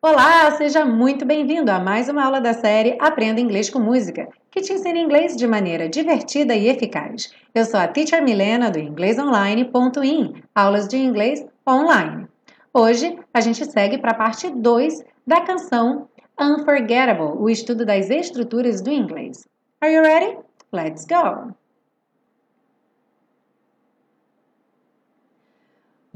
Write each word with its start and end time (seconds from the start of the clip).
Olá, 0.00 0.50
seja 0.52 0.84
muito 0.84 1.24
bem-vindo 1.24 1.70
a 1.70 1.78
mais 1.78 2.08
uma 2.08 2.24
aula 2.24 2.40
da 2.40 2.52
série 2.54 2.96
Aprenda 3.00 3.40
Inglês 3.40 3.70
com 3.70 3.78
Música, 3.78 4.28
que 4.50 4.60
te 4.60 4.72
ensina 4.72 4.98
inglês 4.98 5.36
de 5.36 5.46
maneira 5.46 5.88
divertida 5.88 6.54
e 6.54 6.68
eficaz. 6.68 7.32
Eu 7.54 7.64
sou 7.64 7.78
a 7.78 7.86
Teacher 7.86 8.22
Milena 8.22 8.70
do 8.70 8.78
inglesonline.in, 8.78 10.42
aulas 10.54 10.88
de 10.88 10.96
inglês 10.96 11.46
online. 11.68 12.26
Hoje 12.74 13.18
a 13.32 13.40
gente 13.40 13.64
segue 13.64 13.98
para 13.98 14.10
a 14.10 14.16
parte 14.16 14.50
2 14.50 15.04
da 15.26 15.42
canção 15.42 16.08
Unforgettable, 16.40 17.36
o 17.38 17.48
estudo 17.48 17.86
das 17.86 18.10
estruturas 18.10 18.80
do 18.80 18.90
inglês. 18.90 19.46
Are 19.80 19.94
you 19.94 20.02
ready? 20.02 20.38
Let's 20.72 21.06
go! 21.06 21.61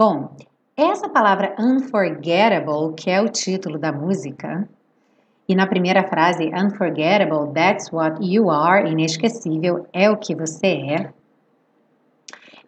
Bom, 0.00 0.30
essa 0.78 1.10
palavra 1.10 1.54
unforgettable, 1.58 2.94
que 2.96 3.10
é 3.10 3.20
o 3.20 3.28
título 3.28 3.78
da 3.78 3.92
música, 3.92 4.66
e 5.46 5.54
na 5.54 5.66
primeira 5.66 6.08
frase, 6.08 6.50
unforgettable, 6.54 7.52
that's 7.52 7.92
what 7.92 8.16
you 8.26 8.50
are, 8.50 8.90
inesquecível, 8.90 9.86
é 9.92 10.08
o 10.08 10.16
que 10.16 10.34
você 10.34 10.68
é. 10.68 11.12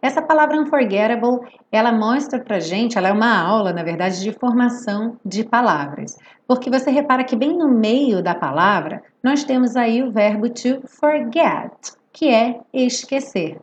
Essa 0.02 0.20
palavra 0.20 0.60
unforgettable, 0.60 1.41
ela 1.72 1.91
mostra 1.91 2.38
pra 2.38 2.60
gente, 2.60 2.98
ela 2.98 3.08
é 3.08 3.12
uma 3.12 3.41
aula, 3.41 3.72
na 3.72 3.83
verdade, 3.83 4.20
de 4.20 4.33
formação 4.33 5.16
de 5.24 5.42
palavras. 5.42 6.19
Porque 6.46 6.69
você 6.69 6.91
repara 6.91 7.24
que 7.24 7.34
bem 7.34 7.56
no 7.56 7.66
meio 7.70 8.22
da 8.22 8.34
palavra, 8.34 9.02
nós 9.22 9.42
temos 9.42 9.74
aí 9.74 10.02
o 10.02 10.12
verbo 10.12 10.50
to 10.50 10.86
forget, 10.86 11.94
que 12.12 12.28
é 12.28 12.60
esquecer. 12.74 13.58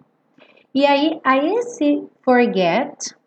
E 0.73 0.87
aí, 0.87 1.19
a 1.23 1.37
esse 1.37 2.03
forget, 2.23 3.18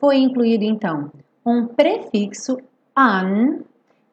foi 0.00 0.16
incluído 0.16 0.64
então 0.64 1.12
um 1.44 1.66
prefixo 1.66 2.56
un, 2.96 3.60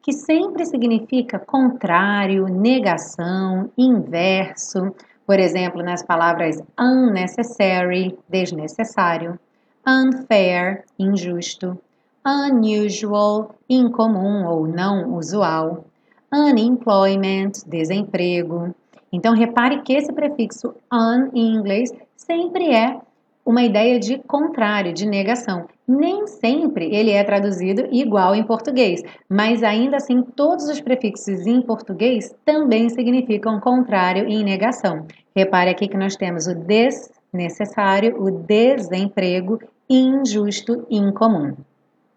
que 0.02 0.12
sempre 0.12 0.64
significa 0.64 1.38
contrário, 1.38 2.46
negação, 2.46 3.70
inverso. 3.76 4.94
Por 5.26 5.38
exemplo, 5.38 5.82
nas 5.82 6.02
palavras 6.02 6.62
unnecessary, 6.78 8.18
desnecessário, 8.28 9.38
unfair, 9.86 10.84
injusto, 10.98 11.78
unusual, 12.24 13.54
incomum 13.68 14.46
ou 14.46 14.66
não 14.66 15.14
usual, 15.14 15.84
unemployment, 16.32 17.52
desemprego. 17.66 18.74
Então, 19.12 19.34
repare 19.34 19.82
que 19.82 19.94
esse 19.94 20.12
prefixo 20.12 20.74
un 20.92 21.30
em 21.34 21.54
inglês 21.54 21.90
sempre 22.16 22.74
é 22.74 23.00
uma 23.48 23.62
ideia 23.62 23.98
de 23.98 24.18
contrário, 24.18 24.92
de 24.92 25.06
negação. 25.06 25.66
Nem 25.88 26.26
sempre 26.26 26.94
ele 26.94 27.12
é 27.12 27.24
traduzido 27.24 27.88
igual 27.90 28.34
em 28.34 28.44
português, 28.44 29.02
mas 29.26 29.62
ainda 29.62 29.96
assim 29.96 30.20
todos 30.20 30.68
os 30.68 30.82
prefixos 30.82 31.46
em 31.46 31.62
português 31.62 32.36
também 32.44 32.90
significam 32.90 33.58
contrário 33.58 34.28
e 34.28 34.44
negação. 34.44 35.06
Repare 35.34 35.70
aqui 35.70 35.88
que 35.88 35.96
nós 35.96 36.14
temos 36.14 36.46
o 36.46 36.54
desnecessário, 36.54 38.22
o 38.22 38.30
desemprego, 38.30 39.58
injusto 39.88 40.86
incomum. 40.90 41.56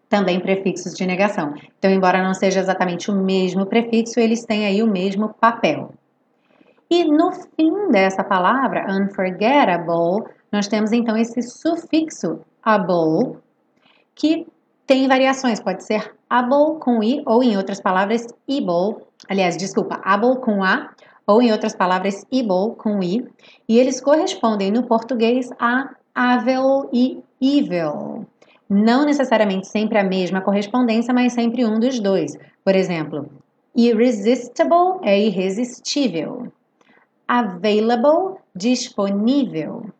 Também 0.09 0.37
prefixos 0.37 0.93
de 0.93 1.05
negação. 1.05 1.53
Então, 1.79 1.89
embora 1.89 2.21
não 2.21 2.33
seja 2.33 2.59
exatamente 2.59 3.09
o 3.09 3.15
mesmo 3.15 3.65
prefixo, 3.65 4.19
eles 4.19 4.43
têm 4.43 4.65
aí 4.65 4.83
o 4.83 4.87
mesmo 4.87 5.29
papel. 5.29 5.93
E 6.91 7.05
no 7.05 7.31
fim 7.31 7.87
dessa 7.89 8.21
palavra, 8.21 8.85
unforgettable, 8.89 10.25
nós 10.51 10.67
temos 10.67 10.91
então 10.91 11.15
esse 11.15 11.41
sufixo 11.41 12.41
able, 12.61 13.37
que 14.13 14.45
tem 14.85 15.07
variações, 15.07 15.61
pode 15.61 15.85
ser 15.85 16.13
able 16.29 16.79
com 16.81 17.01
i 17.01 17.23
ou 17.25 17.41
em 17.41 17.55
outras 17.55 17.79
palavras 17.79 18.27
able, 18.45 19.05
aliás, 19.29 19.55
desculpa, 19.55 20.01
able 20.03 20.35
com 20.41 20.61
a 20.61 20.89
ou 21.25 21.41
em 21.41 21.53
outras 21.53 21.73
palavras 21.73 22.25
able 22.29 22.75
com 22.77 23.01
i, 23.01 23.25
e 23.69 23.79
eles 23.79 24.01
correspondem 24.01 24.69
no 24.69 24.83
português 24.83 25.49
a 25.57 25.95
avel 26.13 26.89
e 26.91 27.23
evil. 27.39 28.27
Não 28.69 29.05
necessariamente 29.05 29.65
sempre 29.67 29.97
a 29.97 30.03
mesma 30.03 30.41
correspondência, 30.41 31.13
mas 31.13 31.31
sempre 31.31 31.65
um 31.65 31.79
dos 31.79 32.01
dois. 32.01 32.33
Por 32.65 32.75
exemplo, 32.75 33.29
irresistible 33.73 34.99
é 35.03 35.17
irresistível. 35.17 36.40
Available, 37.31 38.39
disponível 38.53 39.91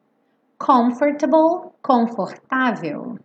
comfortable, 0.61 1.71
confortável. 1.81 3.17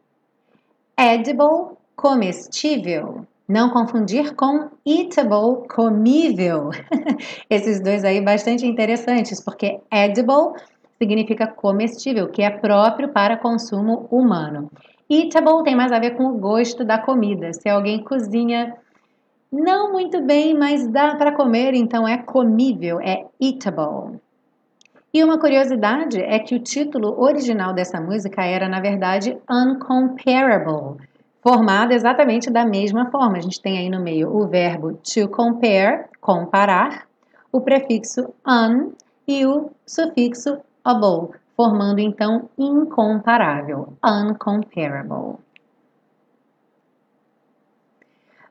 Edible, 0.98 1.76
comestível. 1.94 3.26
Não 3.46 3.68
confundir 3.70 4.34
com 4.34 4.70
eatable, 4.86 5.68
comível. 5.68 6.70
Esses 7.50 7.80
dois 7.80 8.04
aí 8.04 8.22
bastante 8.22 8.66
interessantes, 8.66 9.40
porque 9.40 9.78
edible 9.92 10.54
significa 10.98 11.46
comestível, 11.46 12.28
que 12.28 12.42
é 12.42 12.48
próprio 12.48 13.10
para 13.10 13.36
consumo 13.36 14.08
humano. 14.10 14.70
Eatable 15.08 15.62
tem 15.62 15.76
mais 15.76 15.92
a 15.92 15.98
ver 15.98 16.16
com 16.16 16.24
o 16.24 16.38
gosto 16.38 16.84
da 16.84 16.98
comida. 16.98 17.52
Se 17.52 17.68
alguém 17.68 18.02
cozinha 18.02 18.74
não 19.56 19.90
muito 19.90 20.22
bem, 20.22 20.54
mas 20.54 20.86
dá 20.86 21.16
para 21.16 21.32
comer, 21.32 21.74
então 21.74 22.06
é 22.06 22.18
comível, 22.18 23.00
é 23.00 23.24
eatable. 23.40 24.20
E 25.12 25.24
uma 25.24 25.38
curiosidade 25.38 26.20
é 26.20 26.38
que 26.38 26.54
o 26.54 26.60
título 26.60 27.18
original 27.18 27.72
dessa 27.72 27.98
música 27.98 28.44
era, 28.44 28.68
na 28.68 28.80
verdade, 28.80 29.38
Uncomparable, 29.50 31.02
formado 31.42 31.92
exatamente 31.92 32.50
da 32.50 32.66
mesma 32.66 33.10
forma. 33.10 33.38
A 33.38 33.40
gente 33.40 33.62
tem 33.62 33.78
aí 33.78 33.88
no 33.88 33.98
meio 33.98 34.28
o 34.28 34.46
verbo 34.46 34.92
to 34.92 35.26
compare, 35.28 36.04
comparar, 36.20 37.06
o 37.50 37.62
prefixo 37.62 38.34
un 38.46 38.92
e 39.26 39.46
o 39.46 39.70
sufixo 39.86 40.58
able, 40.84 41.30
formando 41.56 41.98
então 41.98 42.50
incomparável, 42.58 43.94
uncomparable. 44.04 45.45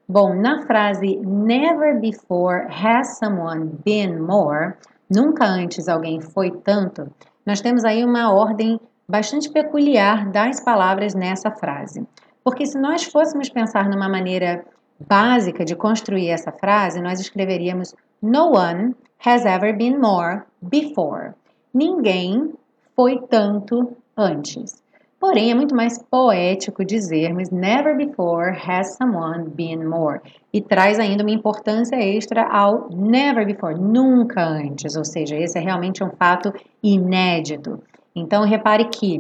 Bom, 0.08 0.36
na 0.36 0.62
frase 0.68 1.18
Never 1.18 2.00
before 2.00 2.68
has 2.70 3.18
someone 3.18 3.72
been 3.84 4.20
more, 4.20 4.76
nunca 5.10 5.46
antes 5.46 5.88
alguém 5.88 6.22
foi 6.22 6.52
tanto, 6.52 7.12
nós 7.44 7.60
temos 7.60 7.84
aí 7.84 8.06
uma 8.06 8.32
ordem 8.32 8.80
bastante 9.10 9.50
peculiar 9.50 10.30
das 10.30 10.64
palavras 10.64 11.16
nessa 11.16 11.50
frase. 11.50 12.08
Porque 12.44 12.68
se 12.68 12.80
nós 12.80 13.04
fôssemos 13.06 13.50
pensar 13.50 13.90
numa 13.90 14.08
maneira 14.08 14.64
básica 15.08 15.66
de 15.66 15.76
construir 15.76 16.30
essa 16.30 16.52
frase, 16.52 17.02
nós 17.02 17.20
escreveríamos 17.20 17.96
No 18.22 18.52
one 18.52 18.96
has 19.26 19.44
ever 19.44 19.76
been 19.76 19.98
more 20.00 20.44
before. 20.62 21.34
Ninguém 21.74 22.54
foi 22.96 23.20
tanto 23.28 23.96
antes. 24.16 24.85
Porém, 25.26 25.50
é 25.50 25.56
muito 25.56 25.76
mais 25.76 25.98
poético 25.98 26.86
dizermos 26.86 27.50
Never 27.50 27.98
before 27.98 28.56
has 28.56 28.96
someone 28.96 29.50
been 29.50 29.84
more. 29.84 30.22
E 30.54 30.62
traz 30.62 31.00
ainda 31.00 31.24
uma 31.24 31.32
importância 31.32 31.96
extra 31.96 32.48
ao 32.48 32.92
never 32.92 33.44
before, 33.44 33.74
nunca 33.74 34.46
antes. 34.46 34.96
Ou 34.96 35.04
seja, 35.04 35.36
esse 35.36 35.58
é 35.58 35.62
realmente 35.62 36.04
um 36.04 36.12
fato 36.12 36.54
inédito. 36.82 37.82
Então, 38.16 38.46
repare 38.46 38.86
que 38.86 39.20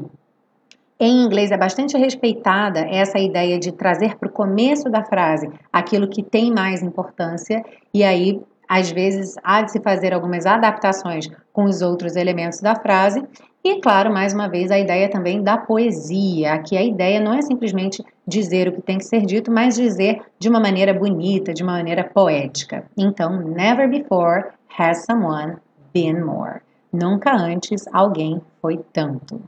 em 1.00 1.24
inglês 1.24 1.50
é 1.50 1.58
bastante 1.58 1.98
respeitada 1.98 2.82
essa 2.82 3.18
ideia 3.18 3.58
de 3.58 3.72
trazer 3.72 4.16
para 4.16 4.30
o 4.30 4.32
começo 4.32 4.88
da 4.92 5.04
frase 5.04 5.50
aquilo 5.74 6.08
que 6.08 6.22
tem 6.22 6.54
mais 6.54 6.84
importância, 6.84 7.66
e 7.92 8.04
aí 8.04 8.40
às 8.70 8.92
vezes 8.92 9.36
há 9.44 9.64
de 9.64 9.72
se 9.72 9.82
fazer 9.82 10.14
algumas 10.14 10.46
adaptações 10.46 11.28
com 11.52 11.64
os 11.64 11.82
outros 11.82 12.16
elementos 12.16 12.62
da 12.62 12.76
frase, 12.76 13.24
e, 13.68 13.82
claro, 13.82 14.14
mais 14.14 14.32
uma 14.32 14.48
vez, 14.48 14.70
a 14.70 14.78
ideia 14.78 15.10
também 15.10 15.42
da 15.42 15.58
poesia. 15.58 16.54
Aqui 16.54 16.78
a 16.78 16.84
ideia 16.84 17.20
não 17.20 17.34
é 17.34 17.42
simplesmente 17.42 18.06
dizer 18.28 18.68
o 18.68 18.74
que 18.74 18.82
tem 18.84 19.00
que 19.00 19.06
ser 19.06 19.26
dito, 19.26 19.52
mas 19.52 19.74
dizer 19.74 20.22
de 20.38 20.48
uma 20.48 20.60
maneira 20.60 20.94
bonita, 20.94 21.52
de 21.52 21.64
uma 21.64 21.72
maneira 21.72 22.04
poética. 22.04 22.86
Então, 22.96 23.42
never 23.42 23.90
before 23.90 24.52
has 24.78 25.04
someone 25.04 25.56
been 25.92 26.22
more. 26.22 26.62
Nunca 26.94 27.36
antes 27.36 27.88
alguém 27.92 28.40
foi 28.62 28.78
tanto. 28.94 29.42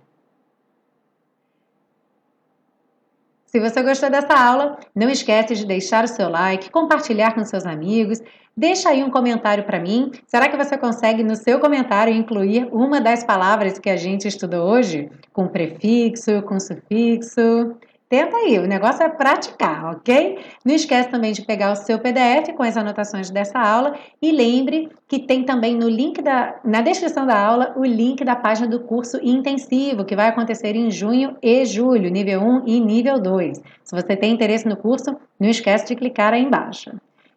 Se 3.48 3.62
você 3.62 3.82
gostou 3.82 4.10
dessa 4.10 4.34
aula, 4.34 4.78
não 4.94 5.10
esquece 5.10 5.56
de 5.56 5.66
deixar 5.66 6.04
o 6.04 6.08
seu 6.08 6.30
like, 6.30 6.70
compartilhar 6.70 7.34
com 7.34 7.46
seus 7.46 7.66
amigos, 7.66 8.22
deixa 8.56 8.90
aí 8.90 9.02
um 9.02 9.10
comentário 9.10 9.64
para 9.64 9.80
mim. 9.80 10.12
Será 10.28 10.50
que 10.50 10.58
você 10.58 10.78
consegue 10.78 11.24
no 11.24 11.34
seu 11.34 11.58
comentário 11.58 12.14
incluir 12.14 12.68
uma 12.74 13.00
das 13.00 13.24
palavras 13.24 13.80
que 13.80 13.90
a 13.90 13.96
gente 13.96 14.28
estudou 14.28 14.68
hoje? 14.68 15.10
Com 15.32 15.48
prefixo, 15.48 16.42
com 16.42 16.60
sufixo? 16.60 17.78
Tenta 18.10 18.38
aí, 18.38 18.58
o 18.58 18.66
negócio 18.66 19.04
é 19.04 19.10
praticar, 19.10 19.92
ok? 19.92 20.40
Não 20.64 20.74
esquece 20.74 21.10
também 21.10 21.34
de 21.34 21.42
pegar 21.42 21.74
o 21.74 21.76
seu 21.76 22.00
PDF 22.00 22.54
com 22.56 22.64
as 22.64 22.78
anotações 22.78 23.30
dessa 23.30 23.60
aula 23.60 24.00
e 24.22 24.32
lembre 24.32 24.88
que 25.10 25.20
tem 25.20 25.44
também 25.44 25.76
no 25.76 25.90
link 25.90 26.22
da, 26.22 26.58
na 26.64 26.82
descrição 26.82 27.26
da 27.26 27.38
aula 27.38 27.74
o 27.76 27.84
link 27.84 28.24
da 28.24 28.34
página 28.34 28.66
do 28.66 28.80
curso 28.80 29.20
intensivo 29.22 30.06
que 30.06 30.16
vai 30.16 30.30
acontecer 30.30 30.74
em 30.74 30.90
junho 30.90 31.36
e 31.44 31.66
julho, 31.66 32.10
nível 32.10 32.42
1 32.42 32.64
e 32.66 32.80
nível 32.80 33.20
2. 33.20 33.58
Se 33.84 33.94
você 33.94 34.16
tem 34.16 34.32
interesse 34.32 34.66
no 34.66 34.78
curso, 34.78 35.18
não 35.38 35.50
esquece 35.50 35.88
de 35.88 35.96
clicar 35.98 36.34
aí 36.34 36.44
embaixo. 36.44 36.92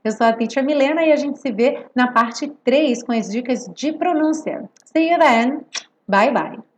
Eu 0.05 0.13
sou 0.13 0.25
a 0.25 0.33
Teacher 0.33 0.65
Milena 0.65 1.03
e 1.03 1.11
a 1.11 1.17
gente 1.17 1.41
se 1.41 1.51
vê 1.51 1.85
na 1.97 2.13
parte 2.13 2.47
3 2.63 3.03
com 3.03 3.11
as 3.11 3.29
dicas 3.29 3.69
de 3.75 3.93
pronúncia. 3.93 4.71
See 4.85 5.11
you 5.11 5.19
then! 5.19 5.63
Bye 6.07 6.31
bye! 6.31 6.70